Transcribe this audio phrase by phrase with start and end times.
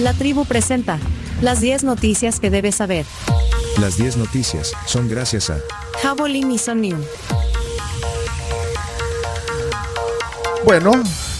[0.00, 0.98] La tribu presenta
[1.40, 3.06] las 10 noticias que debes saber.
[3.80, 5.58] Las 10 noticias son gracias a
[6.02, 7.00] Javelin y Somnium.
[10.64, 10.92] Bueno,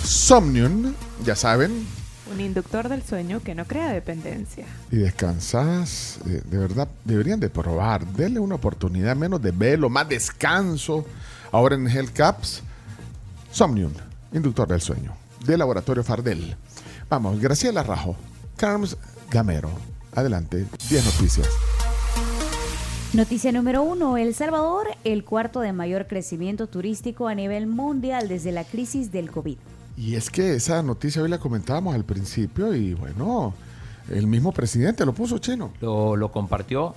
[0.05, 1.87] Somnium, ya saben,
[2.33, 4.67] Un inductor del sueño que no crea dependencia.
[4.91, 10.09] y descansas, eh, de verdad, deberían de probar, denle una oportunidad, menos de velo, más
[10.09, 11.05] descanso.
[11.53, 12.63] Ahora en Hell Caps,
[13.51, 13.93] Somnium,
[14.33, 15.15] inductor del sueño,
[15.47, 16.57] de Laboratorio Fardel.
[17.09, 18.17] Vamos, Graciela Rajo,
[18.57, 18.97] Carms
[19.31, 19.71] Gamero.
[20.15, 21.49] Adelante, 10 noticias.
[23.13, 28.53] Noticia número uno, El Salvador, el cuarto de mayor crecimiento turístico a nivel mundial desde
[28.53, 29.57] la crisis del COVID.
[29.97, 33.55] Y es que esa noticia hoy la comentábamos al principio y bueno,
[34.11, 35.73] el mismo presidente lo puso chino.
[35.81, 36.95] Lo, lo compartió.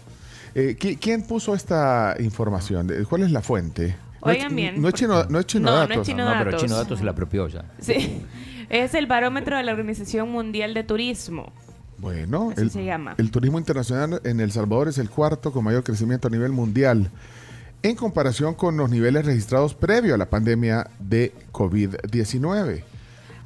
[0.55, 2.87] Eh, ¿qui- ¿Quién puso esta información?
[2.87, 3.95] ¿De- ¿Cuál es la fuente?
[4.25, 5.97] No es- Oigan bien, No es chino, no es chino No, no datos.
[5.97, 6.57] es Chino no, pero.
[6.57, 7.63] Chino Datos se la apropió ya.
[7.79, 8.25] Sí.
[8.69, 11.51] Es el barómetro de la Organización Mundial de Turismo.
[11.97, 13.15] Bueno, Así el, se llama.
[13.17, 17.11] el turismo internacional en El Salvador es el cuarto con mayor crecimiento a nivel mundial
[17.81, 22.83] en comparación con los niveles registrados previo a la pandemia de COVID-19.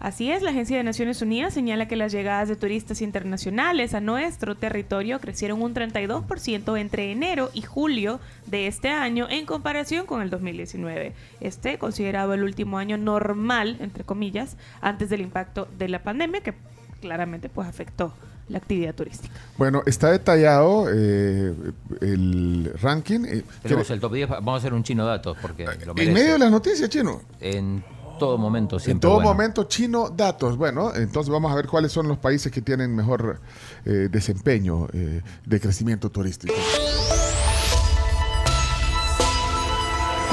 [0.04, 4.02] Así es, la Agencia de Naciones Unidas señala que las llegadas de turistas internacionales a
[4.02, 10.22] nuestro territorio crecieron un 32% entre enero y julio de este año en comparación con
[10.22, 11.14] el 2019.
[11.40, 16.54] Este considerado el último año normal, entre comillas, antes del impacto de la pandemia que
[17.00, 18.14] claramente pues afectó
[18.50, 19.34] la actividad turística.
[19.58, 21.54] Bueno, está detallado eh,
[22.02, 23.22] el ranking.
[23.26, 24.30] eh, Tenemos que- el top 10.
[24.30, 26.09] Vamos a hacer un Chino Datos porque lo merece.
[26.09, 27.22] en medio de las noticias, chino.
[27.40, 27.81] En
[28.24, 29.02] todo momento, En siempre.
[29.02, 29.30] todo bueno.
[29.32, 30.56] momento, chino datos.
[30.56, 33.42] Bueno, entonces vamos a ver cuáles son los países que tienen mejor
[33.84, 36.54] eh, desempeño eh, de crecimiento turístico.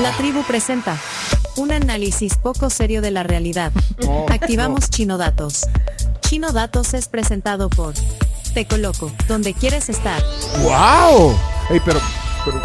[0.01, 0.97] La tribu presenta
[1.57, 3.73] un análisis poco serio de la realidad.
[4.07, 5.67] No, Activamos Chino Datos.
[6.21, 7.93] Chino Datos es presentado por
[8.55, 10.23] Te Coloco, donde quieres estar.
[10.63, 11.35] ¡Wow!
[11.71, 12.01] Ey, pero,
[12.45, 12.63] pero eh,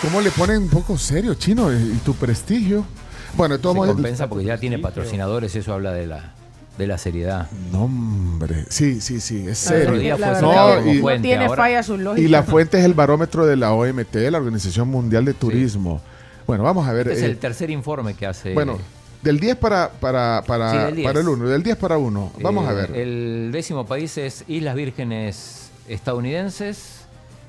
[0.00, 1.70] ¿Cómo le ponen un poco serio, chino?
[1.72, 2.86] Y tu prestigio.
[3.34, 5.54] Bueno, de todos Se compensa porque ya tiene patrocinadores.
[5.54, 6.34] Eso habla de la,
[6.78, 7.48] de la seriedad.
[7.72, 8.64] No, hombre.
[8.68, 10.16] Sí, sí, sí, es serio.
[10.40, 11.28] no fuente.
[11.28, 12.24] tiene falla su lógica.
[12.24, 16.00] Y la fuente es el barómetro de la OMT, la Organización Mundial de Turismo.
[16.46, 17.08] Bueno, vamos a ver.
[17.08, 18.54] Este es eh, el tercer informe que hace.
[18.54, 18.78] bueno,
[19.22, 21.06] del 10 para, para, para, Sí, del 10.
[21.08, 22.32] para el 1, del 10 para 1.
[22.40, 22.96] Vamos eh, a ver.
[22.96, 27.00] El décimo país es Islas Vírgenes estadounidenses,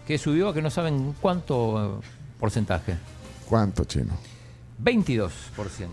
[0.07, 2.05] que subió a que no saben cuánto eh,
[2.39, 2.95] porcentaje.
[3.47, 4.13] ¿Cuánto, chino?
[4.79, 5.29] 22%.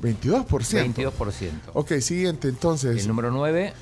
[0.01, 1.13] 22%.
[1.13, 1.51] 22%.
[1.75, 3.01] Ok, siguiente, entonces.
[3.03, 3.73] El número 9,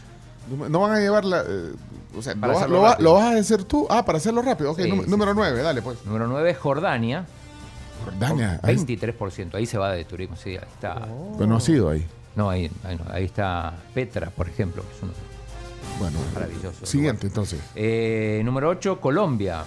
[0.69, 1.43] No van a llevar la.
[1.47, 1.73] eh,
[2.17, 3.87] o sea, lo, lo va- lo vas a hacer tú.
[3.89, 4.73] Ah, para hacerlo rápido.
[4.73, 5.37] Ok, Sí, nú- sí, número sí.
[5.39, 6.05] 9, dale, pues.
[6.05, 7.25] número 9 Jordania,
[8.05, 8.59] Jordania.
[8.61, 9.55] con ahí- 23%.
[9.57, 11.07] Ahí se va de turismo, sí, ahí está.
[11.37, 12.07] Pero no ha sido ahí.
[12.37, 15.13] No, ahí, ahí, no, ahí está Petra, por ejemplo, que es uno
[15.99, 16.85] Bueno, maravilloso.
[16.87, 17.31] siguiente, lugar.
[17.45, 17.61] entonces.
[17.75, 19.65] Eh, número 8, Colombia,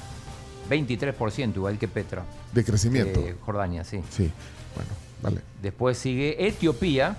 [0.69, 2.23] 23%, igual que Petra.
[2.53, 3.19] De crecimiento.
[3.21, 4.01] Eh, Jordania, sí.
[4.09, 4.31] Sí,
[4.75, 4.89] bueno,
[5.25, 5.41] vale.
[5.61, 7.17] Después sigue Etiopía.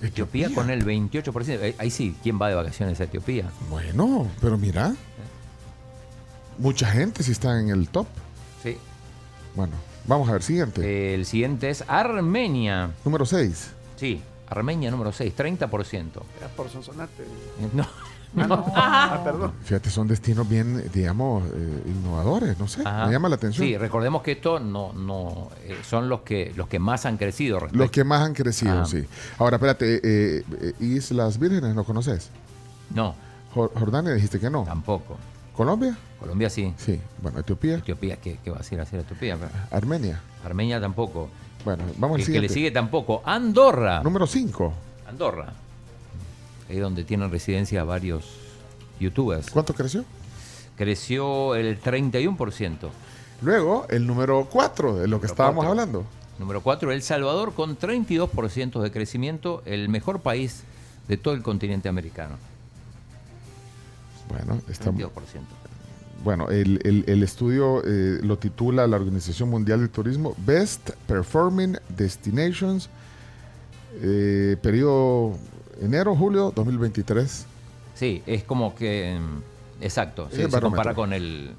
[0.00, 1.62] Etiopía con el 28%.
[1.62, 3.50] Ahí- Ahí sí, ¿quién va de vacaciones a Etiopía?
[3.70, 4.94] Bueno, pero mira.
[6.58, 8.06] Mucha gente sí está en el top.
[8.62, 8.76] Sí.
[9.54, 9.74] Bueno,
[10.06, 10.82] vamos a ver, siguiente.
[10.82, 12.90] Eh, El siguiente es Armenia.
[13.04, 13.70] Número 6.
[13.96, 16.22] Sí, Armenia número 6, 30%.
[16.38, 17.24] Era por Sonsonate.
[18.36, 19.52] Eh, No, Ah, perdón.
[19.62, 22.82] Fíjate, son destinos bien, digamos, eh, innovadores, no sé.
[22.84, 23.06] Ajá.
[23.06, 23.66] Me llama la atención.
[23.66, 27.58] Sí, recordemos que esto no, no eh, son los que los que más han crecido.
[27.72, 28.86] Los que más han crecido, Ah.
[28.86, 29.04] sí.
[29.38, 32.30] Ahora, espérate, eh, eh, Islas Vírgenes, ¿no conoces?
[32.94, 33.14] No,
[33.54, 34.64] Jor- Jordania dijiste que no.
[34.64, 35.16] tampoco.
[35.56, 35.94] ¿Colombia?
[36.18, 36.72] Colombia sí.
[36.78, 36.98] Sí.
[37.20, 39.36] Bueno, Etiopía, Etiopía, ¿qué, qué va a decir hacer Etiopía?
[39.70, 40.20] Armenia.
[40.44, 41.28] Armenia tampoco.
[41.64, 42.54] Bueno, vamos al El que le siguiente.
[42.54, 43.22] sigue tampoco.
[43.26, 44.02] Andorra.
[44.02, 44.72] Número 5.
[45.08, 45.52] Andorra.
[46.72, 48.24] Ahí donde tienen residencia varios
[48.98, 49.50] youtubers.
[49.50, 50.06] ¿Cuánto creció?
[50.74, 52.88] Creció el 31%.
[53.42, 55.70] Luego, el número 4, de lo que Número estábamos cuatro.
[55.70, 56.04] hablando.
[56.38, 60.62] Número 4, El Salvador con 32% de crecimiento, el mejor país
[61.08, 62.36] de todo el continente americano.
[64.30, 65.10] Bueno, está, 32%.
[66.24, 71.76] bueno el, el- el estudio eh, lo titula la Organización Mundial del Turismo Best Performing
[71.90, 72.88] Destinations,
[74.00, 75.36] eh, periodo
[75.82, 77.46] enero-julio 2023.
[77.94, 79.18] Sí, es como que.
[79.20, 81.52] mm, Exacto, Es sí, se compara con el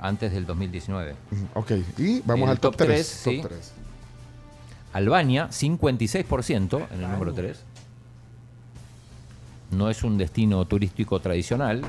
[0.00, 1.14] antes del 2019.
[1.30, 2.88] Ujú, Ok, y vamos El al top, top 3.
[2.88, 3.40] tres, sí.
[3.42, 3.72] Top 3.
[4.94, 7.58] Albania, 56% en el número 3.
[9.72, 11.82] No es un destino turístico tradicional.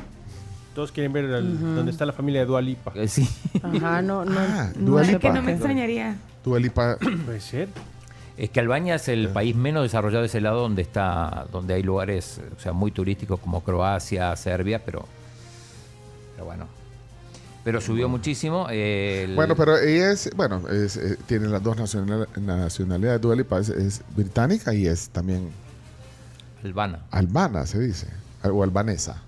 [0.76, 2.92] Todos quieren ver el- dónde está la familia de Dua Lipa.
[2.96, 3.28] Eh, Sí.
[3.64, 4.40] Ajá, no, no.
[4.40, 5.20] Ah, no Dua Lipa.
[5.20, 6.16] Que por no me extrañaría.
[6.46, 7.70] Dua Lipa, Puede ser.
[8.38, 11.84] Es que Albania es el país menos desarrollado de ese lado donde está, donde hay
[11.84, 15.06] lugares, o sea, muy turísticos como Croacia, Serbia, pero,
[16.36, 16.68] pero bueno.
[17.64, 18.68] Pero subió muchísimo.
[18.72, 23.22] el- Bueno, pero ella es, bueno, es, eh, tiene las dos nacional- nacionalidades.
[23.22, 25.50] Dua Lipa es, es británica y es también
[26.64, 27.02] Albana.
[27.12, 28.08] albana, se dice.
[28.44, 29.22] O albanesa.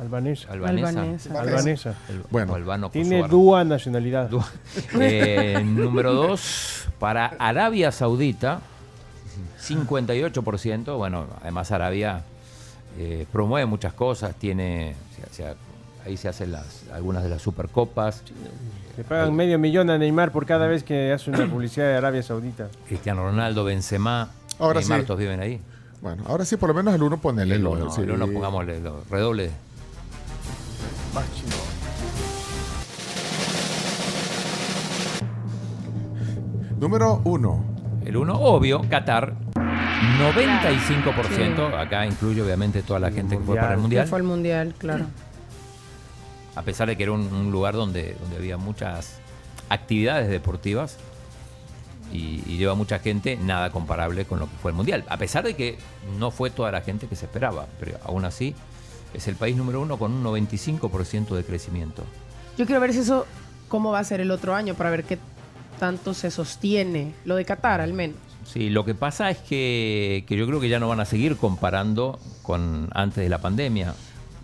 [0.00, 0.52] Albanesa.
[0.52, 0.88] Albanesa.
[0.88, 1.40] Albanesa.
[1.40, 1.94] Albanesa.
[2.08, 2.54] El- Bueno.
[2.54, 4.30] albano Tiene dúa nacionalidad.
[5.00, 8.60] Eh, número dos, para Arabia Saudita,
[9.60, 10.96] 58%.
[10.96, 12.22] Bueno, además Arabia
[12.98, 14.94] eh, promueve muchas cosas, tiene,
[15.30, 15.54] o sea,
[16.06, 18.22] ahí se hacen las, algunas de las supercopas.
[18.96, 22.22] Le pagan medio millón a Neymar por cada vez que hace una publicidad de Arabia
[22.22, 22.68] Saudita.
[22.86, 25.06] Cristiano Ronaldo, Benzema, Ahora Neymar, sí.
[25.06, 25.60] todos viven ahí.
[26.00, 27.56] Bueno, ahora sí, por lo menos el uno ponele.
[27.56, 28.02] El lo- uno, sí.
[28.02, 29.50] el uno pongámosle lo- redoble.
[36.78, 37.64] Número uno.
[38.04, 39.34] El uno, obvio, Qatar.
[39.54, 44.06] 95%, acá incluye obviamente toda la gente que fue para el Que Mundial.
[44.06, 45.06] fue al mundial, claro.
[46.54, 49.18] a pesar de que era un, un lugar donde, donde había muchas
[49.68, 50.96] actividades deportivas
[52.12, 55.04] y, y lleva mucha gente, nada comparable con lo que fue el Mundial.
[55.08, 55.78] A pesar de que
[56.18, 58.54] no fue toda la gente que se esperaba, pero aún así
[59.14, 62.02] es el país número uno con un 95% de crecimiento.
[62.56, 63.26] Yo quiero ver si eso,
[63.68, 65.18] cómo va a ser el otro año, para ver qué
[65.78, 67.14] tanto se sostiene.
[67.24, 68.16] Lo de Qatar, al menos.
[68.46, 71.36] Sí, lo que pasa es que, que yo creo que ya no van a seguir
[71.36, 73.94] comparando con antes de la pandemia.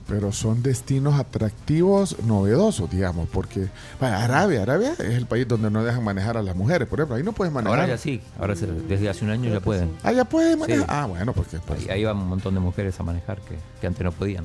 [0.07, 5.83] Pero son destinos atractivos, novedosos, digamos, porque bueno, Arabia, Arabia es el país donde no
[5.83, 7.79] dejan manejar a las mujeres, por ejemplo, ahí no puedes manejar.
[7.81, 9.91] Ahora ya sí, ahora se- desde hace un año ya pueden.
[10.03, 10.83] Ah, ya puedes manejar.
[10.83, 10.87] Sí.
[10.95, 13.87] Ah, bueno, porque pues, Ahí, ahí van un montón de mujeres a manejar que, que
[13.87, 14.45] antes no podían.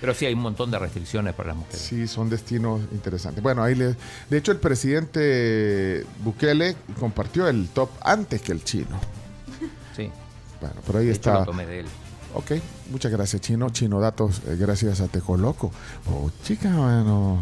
[0.00, 1.80] Pero sí hay un montón de restricciones para las mujeres.
[1.80, 3.42] sí son destinos interesantes.
[3.42, 3.96] Bueno, ahí le,
[4.30, 8.98] de hecho el presidente Bukele compartió el top antes que el chino.
[9.96, 10.10] Sí.
[10.60, 11.40] Bueno, pero ahí De hecho, está.
[11.40, 11.86] lo tomé de él.
[12.34, 12.52] Ok,
[12.90, 13.70] muchas gracias, Chino.
[13.70, 15.72] Chino Datos, eh, gracias a Tecoloco.
[16.12, 17.40] Oh, chica, bueno.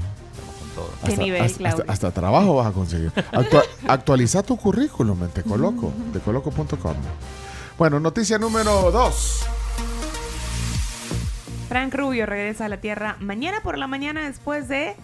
[0.61, 0.91] con todo.
[1.05, 3.11] ¿Qué Hasta, nivel, hasta- hasta- hasta trabajo vas a conseguir.
[3.33, 6.95] Actua- actualiza tu currículum en Tecoloco, tecoloco.com.
[7.77, 9.41] Bueno, noticia número dos.
[11.69, 14.95] Frank Rubio regresa a la Tierra mañana por la mañana después de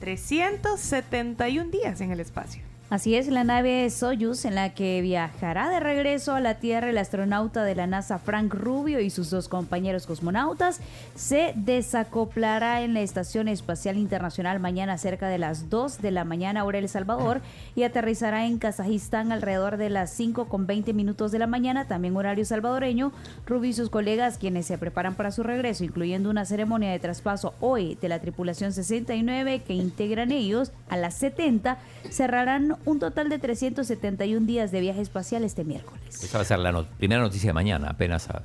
[0.00, 2.71] 371 días en el espacio.
[2.92, 6.98] Así es, la nave Soyuz en la que viajará de regreso a la Tierra el
[6.98, 10.78] astronauta de la NASA Frank Rubio y sus dos compañeros cosmonautas
[11.14, 16.64] se desacoplará en la Estación Espacial Internacional mañana cerca de las 2 de la mañana
[16.64, 17.40] hora El Salvador
[17.74, 22.14] y aterrizará en Kazajistán alrededor de las 5 con 20 minutos de la mañana, también
[22.14, 23.10] horario salvadoreño.
[23.46, 27.54] Rubio y sus colegas quienes se preparan para su regreso, incluyendo una ceremonia de traspaso
[27.60, 31.78] hoy de la tripulación 69 que integran ellos a las 70,
[32.10, 36.22] cerrarán un total de 371 días de viaje espacial este miércoles.
[36.22, 38.42] Esa va a ser la no- primera noticia de mañana, apenas a,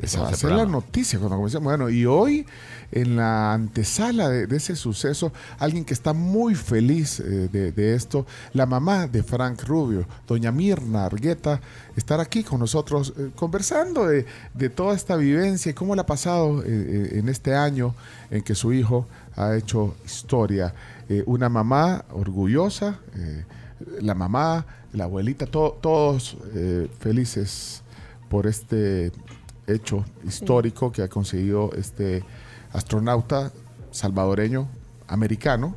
[0.00, 1.64] Esa va a ser la noticia cuando comencemos.
[1.64, 2.46] Bueno, y hoy,
[2.92, 7.94] en la antesala de, de ese suceso, alguien que está muy feliz eh, de, de
[7.96, 11.60] esto, la mamá de Frank Rubio, doña Mirna Argueta,
[11.96, 14.24] estar aquí con nosotros eh, conversando de,
[14.54, 17.94] de toda esta vivencia y cómo le ha pasado eh, eh, en este año
[18.30, 20.74] en que su hijo ha hecho historia.
[21.08, 23.44] Eh, una mamá orgullosa, eh,
[24.00, 27.82] la mamá, la abuelita, to- todos eh, felices
[28.28, 29.12] por este
[29.66, 32.24] hecho histórico que ha conseguido este
[32.72, 33.52] astronauta
[33.90, 34.68] salvadoreño,
[35.06, 35.74] americano,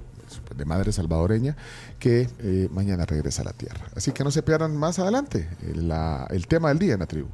[0.56, 1.56] de madre salvadoreña,
[2.00, 3.86] que eh, mañana regresa a la Tierra.
[3.96, 7.06] Así que no se pierdan más adelante eh, la- el tema del día en la
[7.06, 7.28] tribu.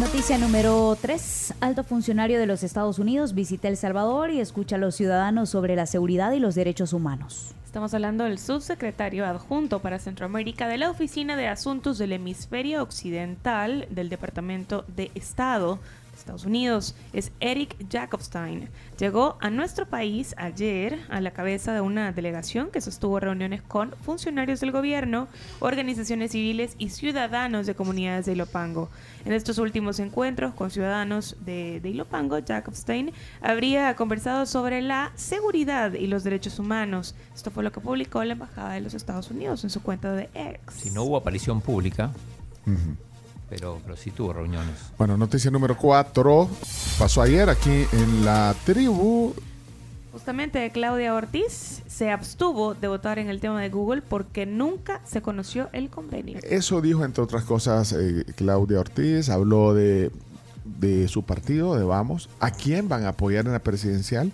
[0.00, 1.56] Noticia número 3.
[1.60, 5.76] Alto funcionario de los Estados Unidos visita El Salvador y escucha a los ciudadanos sobre
[5.76, 7.54] la seguridad y los derechos humanos.
[7.66, 13.88] Estamos hablando del subsecretario adjunto para Centroamérica de la Oficina de Asuntos del Hemisferio Occidental
[13.90, 15.78] del Departamento de Estado
[16.20, 16.94] Estados Unidos.
[17.12, 18.68] Es Eric Jacobstein.
[18.98, 23.92] Llegó a nuestro país ayer a la cabeza de una delegación que sostuvo reuniones con
[24.02, 28.90] funcionarios del gobierno, organizaciones civiles y ciudadanos de comunidades de Ilopango.
[29.24, 35.92] En estos últimos encuentros con ciudadanos de, de Ilopango, Jacobstein habría conversado sobre la seguridad
[35.94, 37.14] y los derechos humanos.
[37.34, 40.28] Esto fue lo que publicó la Embajada de los Estados Unidos en su cuenta de
[40.34, 40.60] X.
[40.74, 42.12] Si no hubo aparición pública,
[43.50, 44.74] pero, pero sí tuvo reuniones.
[44.96, 46.48] Bueno, noticia número 4.
[46.98, 49.34] Pasó ayer aquí en la tribu.
[50.12, 55.22] Justamente Claudia Ortiz se abstuvo de votar en el tema de Google porque nunca se
[55.22, 56.38] conoció el convenio.
[56.42, 59.28] Eso dijo, entre otras cosas, eh, Claudia Ortiz.
[59.28, 60.10] Habló de,
[60.64, 62.28] de su partido, de Vamos.
[62.40, 64.32] ¿A quién van a apoyar en la presidencial?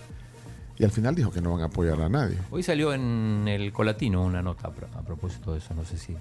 [0.79, 2.37] Y al final dijo que no van a apoyar a nadie.
[2.51, 5.97] Hoy salió en el Colatino una nota a pro- a propósito de eso, no sé
[5.99, 6.15] si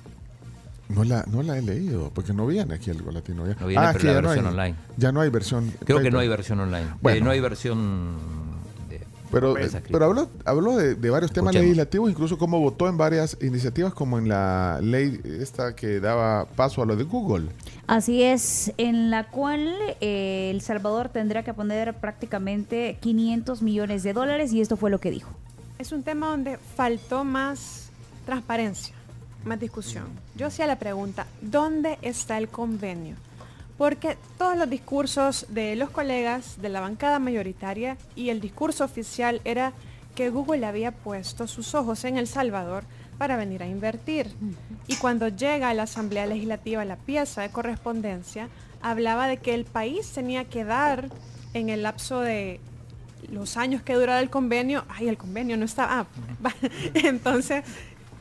[0.90, 3.48] No la, no la he leído, porque no viene aquí algo latino.
[3.48, 3.56] Ya.
[3.60, 4.76] No viene, pero aquí la ya no versión hay- online.
[4.98, 5.72] Ya no hay versión.
[5.84, 6.88] Creo que no hay versión online.
[7.02, 7.18] Bueno.
[7.18, 8.16] Eh, no hay versión
[8.90, 9.02] de
[9.32, 13.36] Pero, eh, pero habló, habló de, de varios temas legislativos, incluso cómo votó en varias
[13.42, 17.48] iniciativas, como en la ley esta que daba paso a lo de Google.
[17.88, 19.68] Así es, en la cual
[20.02, 25.00] eh, El Salvador tendrá que poner prácticamente 500 millones de dólares y esto fue lo
[25.00, 25.30] que dijo.
[25.78, 27.90] Es un tema donde faltó más
[28.26, 28.95] transparencia,
[29.46, 30.06] más discusión.
[30.36, 33.16] Yo hacía la pregunta, ¿dónde está el convenio?
[33.78, 39.42] Porque todos los discursos de los colegas de la bancada mayoritaria y el discurso oficial
[39.44, 39.74] era
[40.16, 42.86] que Google había puesto sus ojos en El Salvador
[43.18, 44.34] para venir a invertir.
[44.88, 48.50] Y cuando llega a la Asamblea Legislativa la pieza de correspondencia,
[48.82, 51.10] hablaba de que el país tenía que dar
[51.54, 52.60] en el lapso de
[53.30, 56.54] los años que duraba el convenio, ay, el convenio no estaba, ah,
[56.94, 57.64] entonces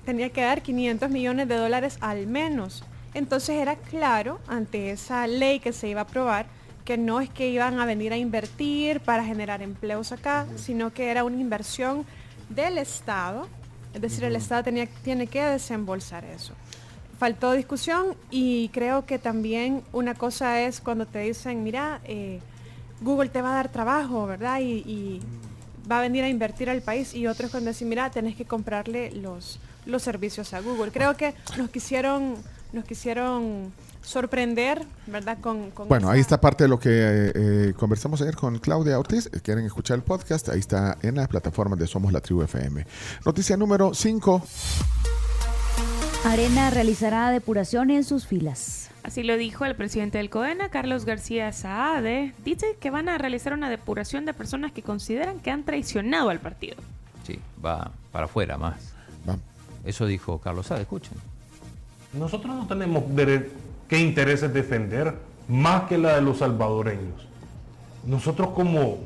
[0.05, 2.85] tenía que dar 500 millones de dólares al menos.
[3.15, 6.47] Entonces era claro ante esa ley que se iba a aprobar
[6.85, 11.11] que no es que iban a venir a invertir para generar empleos acá, sino que
[11.11, 12.05] era una inversión
[12.51, 13.49] del Estado,
[13.95, 16.53] es decir, el Estado tenía, tiene que desembolsar eso.
[17.19, 22.41] Faltó discusión y creo que también una cosa es cuando te dicen, mira, eh,
[23.01, 24.61] Google te va a dar trabajo, ¿verdad?
[24.61, 25.21] Y, y
[25.91, 29.13] va a venir a invertir al país y otros cuando decir, mira, tenés que comprarle
[29.13, 30.91] los, los servicios a Google.
[30.93, 32.37] Creo que nos quisieron,
[32.73, 33.73] nos quisieron
[34.05, 35.39] sorprender, ¿verdad?
[35.41, 38.99] Con, con Bueno, ahí está parte de lo que eh, eh, conversamos ayer con Claudia
[38.99, 39.31] Ortiz.
[39.33, 42.87] Eh, Quieren escuchar el podcast, ahí está en las plataformas de Somos la Tribu FM.
[43.25, 44.43] Noticia número 5.
[46.25, 48.91] Arena realizará depuración en sus filas.
[49.03, 52.33] Así lo dijo el presidente del COENA, Carlos García Saade.
[52.43, 56.41] Dice que van a realizar una depuración de personas que consideran que han traicionado al
[56.41, 56.77] partido.
[57.27, 58.94] Sí, va para afuera más.
[59.85, 61.19] Eso dijo Carlos Sade, escuchen.
[62.13, 63.05] Nosotros no tenemos
[63.89, 65.15] qué intereses defender
[65.49, 67.27] más que la de los salvadoreños.
[68.07, 68.99] Nosotros como,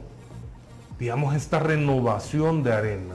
[0.99, 3.15] digamos, esta renovación de arena,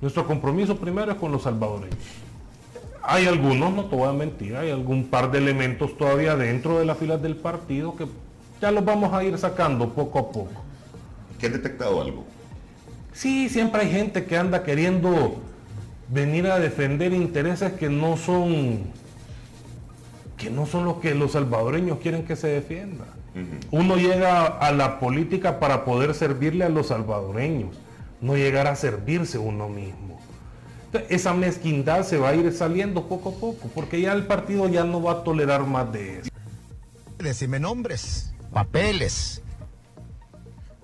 [0.00, 1.98] nuestro compromiso primero es con los salvadoreños.
[3.02, 6.84] Hay algunos, no te voy a mentir, hay algún par de elementos todavía dentro de
[6.84, 8.06] las filas del partido que
[8.60, 10.62] ya los vamos a ir sacando poco a poco.
[11.38, 12.24] ¿Qué han detectado algo?
[13.12, 15.36] Sí, siempre hay gente que anda queriendo
[16.10, 18.90] venir a defender intereses que no son
[20.36, 23.04] que no son los que los salvadoreños quieren que se defienda.
[23.70, 27.76] Uno llega a la política para poder servirle a los salvadoreños,
[28.20, 30.18] no llegar a servirse uno mismo.
[30.86, 34.68] Entonces, esa mezquindad se va a ir saliendo poco a poco, porque ya el partido
[34.68, 36.30] ya no va a tolerar más de eso.
[37.18, 39.42] Decime nombres, papeles.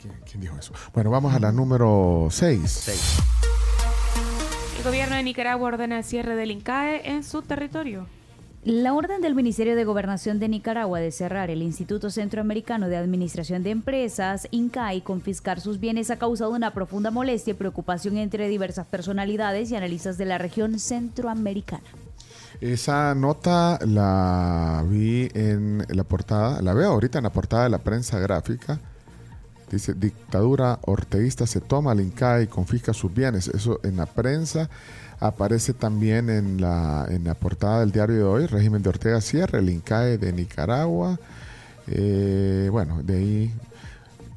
[0.01, 0.73] ¿Quién, quién dijo eso?
[0.95, 2.89] Bueno, vamos a la número 6.
[2.89, 3.36] El
[4.87, 8.07] gobierno de Nicaragua ordena el cierre del INCAE en su territorio.
[8.63, 13.65] La orden del Ministerio de Gobernación de Nicaragua de cerrar el Instituto Centroamericano de Administración
[13.65, 18.47] de Empresas, INCA, y confiscar sus bienes ha causado una profunda molestia y preocupación entre
[18.49, 21.83] diversas personalidades y analistas de la región centroamericana.
[22.61, 27.79] Esa nota la vi en la portada, la veo ahorita en la portada de la
[27.79, 28.79] prensa gráfica.
[29.71, 33.49] Dice, dictadura orteísta se toma al INCAE y confisca sus bienes.
[33.49, 34.71] Eso en la prensa
[35.19, 39.59] aparece también en la, en la portada del diario de hoy, régimen de Ortega cierra,
[39.59, 41.19] el INCAE de Nicaragua.
[41.89, 43.55] Eh, bueno, de ahí...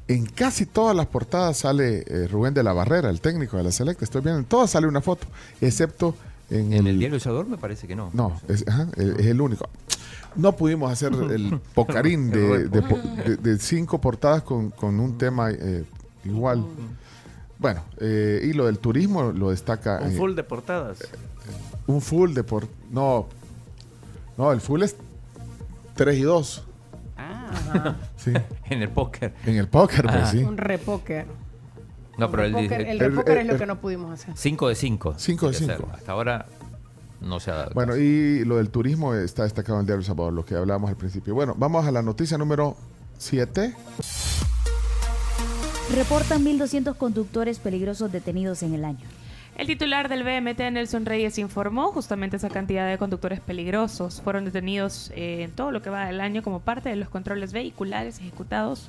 [0.08, 3.70] En casi todas las portadas sale eh, Rubén de la Barrera, el técnico de la
[3.70, 4.04] Selecta.
[4.04, 5.28] Estoy viendo, en todas sale una foto,
[5.60, 6.16] excepto
[6.50, 8.10] en, En el diario El Salvador me parece que no.
[8.12, 9.68] no, es, ajá, es el único.
[10.36, 15.50] No pudimos hacer el pocarín de, de de- de cinco portadas con, con un tema
[15.50, 15.84] eh,
[16.24, 16.64] igual.
[17.58, 19.98] Bueno, eh, y lo del turismo lo destaca.
[20.02, 20.98] Un eh, full de portadas.
[21.86, 23.26] un full de por No,
[24.38, 24.96] no, el full es
[25.94, 26.64] 3 y 2.
[27.18, 28.32] Ah, Sí.
[28.70, 29.34] en el póker.
[29.44, 30.26] En el póker, pues Ah.
[30.30, 30.38] sí.
[30.42, 31.26] Un repóker.
[32.16, 34.34] No, pero el dice el el- repóker es el- lo el- que no pudimos hacer.
[34.36, 35.14] 5 de 5.
[35.18, 35.88] Cinco de cinco.
[35.92, 36.46] Hasta ahora
[37.20, 37.70] no se ha dado.
[37.74, 38.02] Bueno, caso.
[38.02, 40.96] y lo del turismo está destacado en el diario El Salvador, lo que hablábamos al
[40.96, 41.34] principio.
[41.34, 42.76] Bueno, vamos a la noticia número
[43.18, 43.74] 7.
[45.94, 49.06] Reportan 1.200 conductores peligrosos detenidos en el año.
[49.56, 54.22] El titular del BMT, Nelson Reyes, informó justamente esa cantidad de conductores peligrosos.
[54.22, 57.52] Fueron detenidos eh, en todo lo que va del año como parte de los controles
[57.52, 58.88] vehiculares ejecutados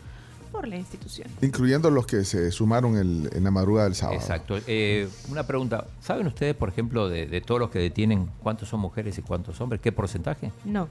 [0.51, 1.27] por la institución.
[1.41, 4.19] Incluyendo los que se sumaron el- en la madrugada del sábado.
[4.19, 4.57] Exacto.
[4.67, 5.87] Eh, una pregunta.
[6.01, 9.59] ¿Saben ustedes, por ejemplo, de, de todos los que detienen, cuántos son mujeres y cuántos
[9.61, 9.81] hombres?
[9.81, 10.51] ¿Qué porcentaje?
[10.65, 10.87] No.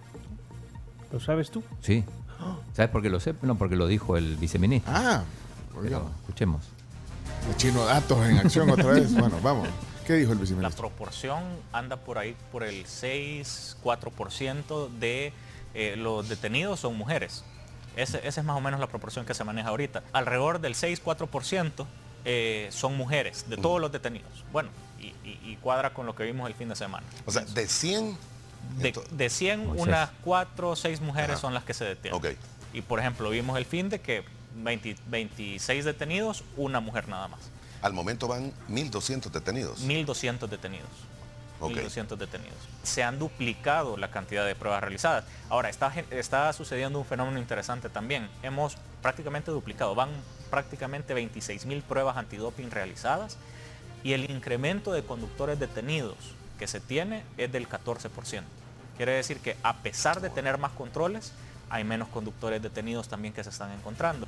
[1.13, 1.63] ¿Lo sabes tú?
[1.83, 2.05] Sí.
[2.75, 3.35] ¿Sabes por qué lo sé?
[3.43, 4.91] No, porque lo dijo el viceministro.
[4.95, 5.23] Ah,
[5.83, 6.63] Pero escuchemos.
[7.51, 9.13] el chino datos en acción otra vez.
[9.15, 9.69] Bueno, vamos.
[10.07, 10.89] ¿Qué dijo el La viceministro?
[10.89, 15.33] proporción anda por ahí por el 6-4% de
[15.75, 17.45] eh, los detenidos son mujeres.
[18.03, 20.03] Ese- Esa es más o menos la proporción que se maneja ahorita.
[20.13, 21.87] Alrededor del 6-4%
[22.25, 24.29] eh, son mujeres de todos los detenidos.
[24.53, 27.07] Bueno, y, y- y cuadra con lo que vimos el fin de semana.
[27.27, 28.17] O sea, de 100.
[28.77, 29.87] De, de 100, Moisés.
[29.87, 31.41] unas 4 o 6 mujeres Ajá.
[31.41, 32.19] son las que se detienen.
[32.19, 32.27] Ok.
[32.75, 34.23] Y por ejemplo, vimos el fin de que
[34.55, 37.41] 20 26 detenidos, una mujer nada más.
[37.83, 39.81] Al momento van 1.200 detenidos.
[39.87, 40.89] 1.200 detenidos.
[41.61, 41.73] Ok.
[41.73, 42.57] 1.200 detenidos.
[42.83, 45.25] Se han duplicado la cantidad de pruebas realizadas.
[45.49, 48.29] Ahora, está, está sucediendo un fenómeno interesante también.
[48.43, 49.95] Hemos prácticamente duplicado.
[49.95, 50.11] Van
[50.51, 53.37] prácticamente 26.000 pruebas antidoping realizadas
[54.03, 56.17] y el incremento de conductores detenidos
[56.59, 58.43] que se tiene es del 14%.
[58.97, 61.33] Quiere decir que a pesar de tener más controles,
[61.71, 64.27] hay menos conductores detenidos también que se están encontrando.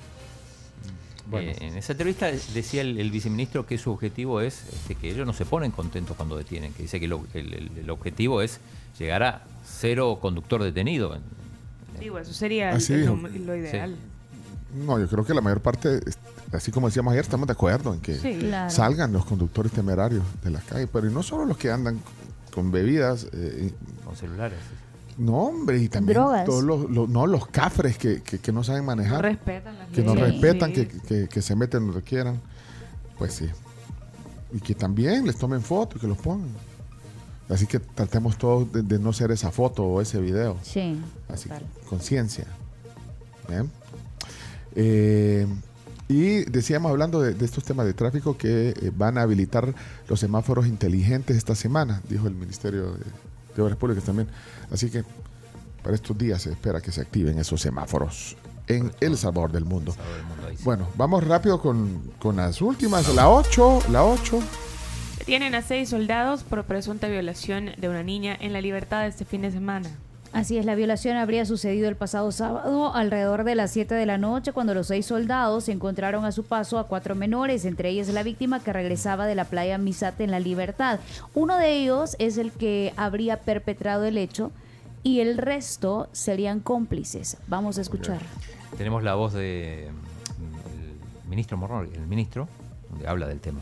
[1.34, 5.26] Eh, en esa entrevista decía el, el viceministro que su objetivo es este, que ellos
[5.26, 8.58] no se ponen contentos cuando detienen, que dice que lo- el, el- el objetivo es
[8.98, 11.16] llegar a cero conductor detenido.
[12.00, 13.94] Digo, eso sería el- lo, lo ideal.
[14.86, 16.00] No, yo creo que la mayor parte,
[16.52, 18.36] así como decíamos ayer, estamos de acuerdo en que Sí.
[18.40, 18.70] Claro.
[18.70, 22.00] salgan los conductores temerarios de las calles, pero y no solo los que andan
[22.52, 23.28] con bebidas.
[23.32, 23.70] eh,
[24.04, 24.58] con celulares.
[25.18, 26.44] No, hombre, y también Drogas.
[26.46, 29.16] todos los, los- no, los cafres que, que- que no saben manejar.
[29.16, 30.86] No respetan las Que no respetan, Sí.
[30.86, 32.40] que, que- que se meten donde quieran.
[33.18, 33.46] Pues sí.
[34.52, 36.50] Y que también les tomen fotos, que los pongan.
[37.48, 40.56] Así que tratemos todos de, de no ser esa foto o ese video.
[40.62, 40.98] Sí.
[41.28, 41.56] Así que
[41.88, 42.46] conciencia.
[43.48, 43.70] Bien.
[44.74, 45.46] Eh,
[46.08, 49.74] y decíamos hablando de, de estos temas de tráfico que eh, van a habilitar
[50.08, 53.04] los semáforos inteligentes esta semana, dijo el Ministerio de,
[53.54, 54.28] de Obras Públicas también.
[54.70, 55.04] Así que
[55.82, 58.36] para estos días se espera que se activen esos semáforos
[58.68, 59.94] en El Sabor del Mundo.
[60.64, 63.12] Bueno, vamos rápido con, con las últimas.
[63.14, 64.40] La 8, la 8.
[65.18, 69.42] Detienen a seis soldados por presunta violación de una niña en la libertad este fin
[69.42, 69.88] de semana.
[70.32, 74.16] Así es, la violación habría sucedido el pasado sábado alrededor de las 7 de la
[74.16, 78.22] noche cuando los seis soldados encontraron a su paso a cuatro menores, entre ellas la
[78.22, 81.00] víctima que regresaba de la playa Misate en la Libertad.
[81.34, 84.52] Uno de ellos es el que habría perpetrado el hecho
[85.02, 87.36] y el resto serían cómplices.
[87.46, 88.20] Vamos a escuchar.
[88.78, 89.90] Tenemos la voz de
[90.38, 92.48] mm, el ministro Morón, el ministro,
[92.90, 93.60] donde habla del tema.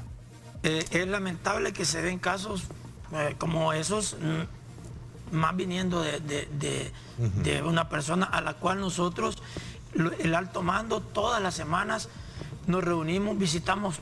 [0.62, 2.64] Eh, es lamentable que se den casos
[3.12, 4.59] eh, como esos, mm,
[5.32, 9.36] más viniendo de, de- de- de una persona a la cual nosotros,
[10.20, 12.08] el alto mando, todas las semanas
[12.66, 13.96] nos reunimos, visitamos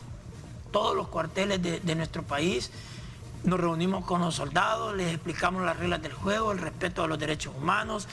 [0.71, 2.71] todos los cuarteles de, de nuestro país,
[3.45, 7.19] nos reunimos con los soldados, les explicamos las reglas del juego, el respeto a los
[7.19, 8.07] derechos humanos,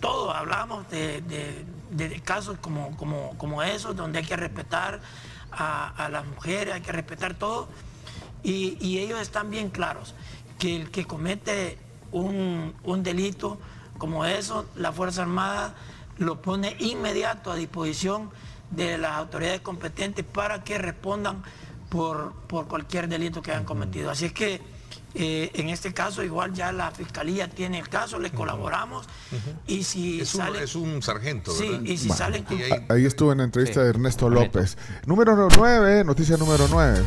[0.00, 5.00] todo, hablamos de, de- de casos como, como, como esos, donde hay que respetar
[5.52, 7.68] a, a las mujeres, hay que respetar todo.
[8.42, 10.14] Y, y ellos están bien claros
[10.58, 11.78] que el que comete
[12.14, 13.58] un, un delito
[13.98, 15.74] como eso, la Fuerza Armada
[16.18, 18.30] lo pone inmediato a disposición
[18.70, 21.42] de las autoridades competentes para que respondan
[21.88, 24.10] por, por cualquier delito que hayan cometido.
[24.10, 24.60] Así es que
[25.16, 29.06] eh, en este caso igual ya la Fiscalía tiene el caso, le colaboramos
[29.66, 30.62] y si Es un, sale...
[30.64, 31.82] es un sargento, Sí, ¿verdad?
[31.84, 33.84] y si Bueno, salen ahí- Ahí estuvo en la entrevista Sí.
[33.84, 34.58] de Ernesto Correcto.
[34.58, 34.76] López.
[35.06, 37.00] Número 9, noticia número 9.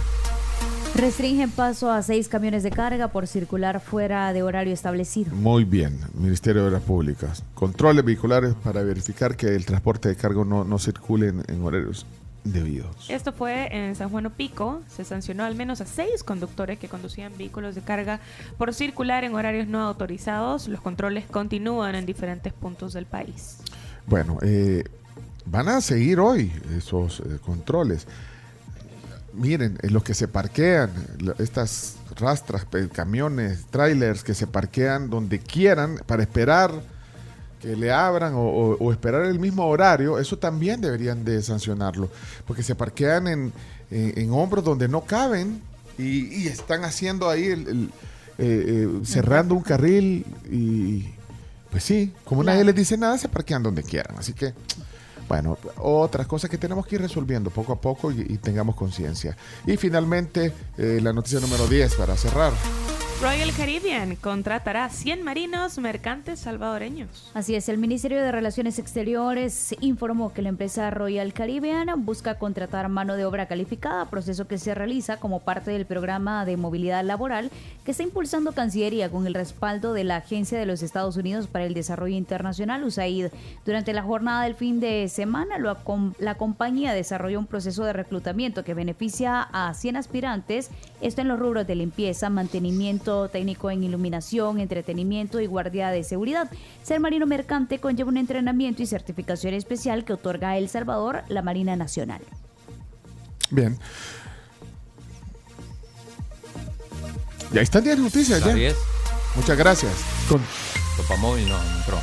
[0.98, 5.32] Restringen paso a seis camiones de carga por circular fuera de horario establecido.
[5.36, 7.44] Muy bien, Ministerio de Obras Públicas.
[7.54, 12.08] Controles vehiculares para verificar que el transporte de cargo no, no circule en, en horarios
[12.44, 13.12] debidos.
[13.12, 14.82] Esto fue en San Juan Opico.
[14.88, 18.20] Se sancionó al menos a seis conductores que conducían vehículos de carga
[18.58, 20.68] por circular en horarios no autorizados.
[20.68, 23.60] Los controles continúan en diferentes puntos del país.
[24.08, 24.84] Bueno, eh,
[25.46, 28.08] van a seguir hoy esos eh, controles.
[29.38, 30.90] Miren, en los que se parquean,
[31.38, 36.72] estas rastras, camiones, trailers que se parquean donde quieran para esperar
[37.62, 42.10] que le abran o, o- o esperar el mismo horario, eso también deberían de sancionarlo,
[42.46, 43.54] porque se parquean en,
[43.92, 45.62] en- en hombros donde no caben
[45.98, 47.84] y, y están haciendo ahí, el, el,
[48.40, 51.10] eh, eh, cerrando un carril y
[51.72, 54.54] pues sí, como nadie les dice nada, se parquean donde quieran, así que...
[55.28, 59.36] Bueno, otras cosas que tenemos que ir resolviendo poco a poco y, tengamos conciencia.
[59.66, 62.54] Y finalmente, eh, la noticia número 10 para cerrar.
[63.20, 67.32] Royal Caribbean contratará 100 marinos mercantes salvadoreños.
[67.34, 72.90] Así es, el Ministerio de Relaciones Exteriores informó que la empresa Royal Caribbean busca contratar
[72.90, 77.50] mano de obra calificada, proceso que se realiza como parte del programa de movilidad laboral
[77.84, 81.66] que está impulsando Cancillería con el respaldo de la Agencia de los Estados Unidos para
[81.66, 83.30] el Desarrollo Internacional, USAID.
[83.66, 85.76] Durante la jornada del fin de semana, lo
[86.20, 90.70] la compañía desarrolló un proceso de reclutamiento que beneficia a 100 aspirantes,
[91.02, 96.50] esto en los rubros de limpieza, mantenimiento técnico en iluminación, entretenimiento y guardia de seguridad.
[96.84, 101.42] Ser marino mercante conlleva un entrenamiento y certificación especial que otorga a El Salvador la
[101.42, 102.22] Marina Nacional.
[103.50, 103.78] Bien.
[107.54, 108.54] Y ahí están 10 noticias ya.
[108.54, 108.76] 10.
[109.36, 109.94] Muchas gracias.
[110.28, 110.42] Con
[110.98, 111.98] Sopamóvil no no entró.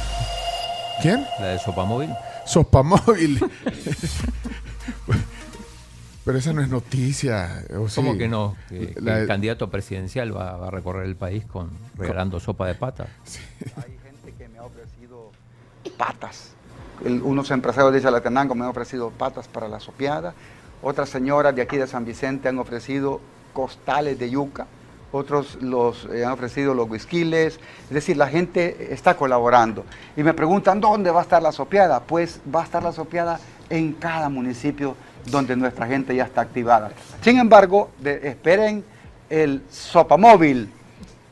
[1.02, 1.26] ¿Quién?
[1.38, 2.10] La de Sopamóvil.
[2.46, 3.38] Sopamóvil.
[6.24, 7.64] Pero esa no es noticia.
[7.78, 7.96] ¿o sí?
[7.96, 8.56] ¿Cómo que no?
[8.68, 12.74] Que, que el candidato presidencial va, va a recorrer el país con regalando sopa de
[12.74, 13.06] pata.
[15.98, 16.50] patas.
[17.04, 20.34] El- unos empresarios de Chalatenango me han ofrecido patas para la sopeada.
[20.82, 23.20] Otras señoras de aquí de San Vicente han ofrecido
[23.52, 24.66] costales de yuca.
[25.12, 27.60] Otros los eh, han ofrecido los whiskiles.
[27.84, 29.84] Es decir, la gente está colaborando.
[30.16, 32.00] Y me preguntan, ¿dónde va a estar la sopeada?
[32.00, 33.38] Pues va a estar la sopeada
[33.70, 34.96] en cada municipio
[35.26, 36.90] donde nuestra gente ya está activada.
[37.22, 38.84] Sin embargo, de- esperen
[39.30, 40.70] el sopamóvil.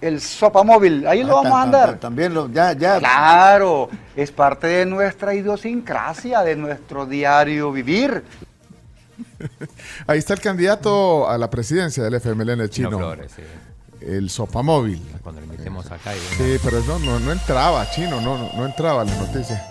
[0.01, 1.91] El sopamóvil, ahí lo Ah, vamos a andar.
[1.93, 2.99] ta- También lo, ya, ya.
[2.99, 8.25] Claro, es parte de nuestra idiosincrasia, de nuestro diario vivir.
[10.07, 12.89] Ahí está el candidato a la presidencia del FMLN chino.
[12.89, 13.43] Chino Flores, sí.
[14.01, 15.01] El sopamóvil.
[15.23, 18.67] Cuando le metemos acá y Sí, pero no, no, no entraba, chino, no, no, no
[18.67, 19.65] entraba la noticia.